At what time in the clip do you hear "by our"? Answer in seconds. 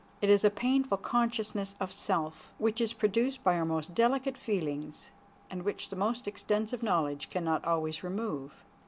3.43-3.65